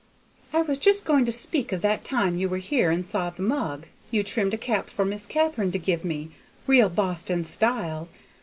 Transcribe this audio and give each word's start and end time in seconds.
I 0.51 0.63
was 0.63 0.79
just 0.79 1.05
going 1.05 1.25
to 1.25 1.31
speak 1.31 1.71
of 1.71 1.81
that 1.81 2.03
time 2.03 2.35
you 2.35 2.49
were 2.49 2.57
here 2.57 2.89
and 2.89 3.05
saw 3.05 3.29
the 3.29 3.43
mug; 3.43 3.85
you 4.09 4.23
trimmed 4.23 4.55
a 4.55 4.57
cap 4.57 4.89
for 4.89 5.05
Miss 5.05 5.27
Katharine 5.27 5.71
to 5.73 5.77
give 5.77 6.03
me, 6.03 6.31
real 6.65 6.89
Boston 6.89 7.45
style. 7.45 8.09